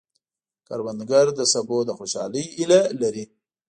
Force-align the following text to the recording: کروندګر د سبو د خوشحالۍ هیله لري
کروندګر 0.67 1.25
د 1.37 1.39
سبو 1.53 1.77
د 1.85 1.89
خوشحالۍ 1.97 2.43
هیله 2.55 2.79
لري 3.01 3.25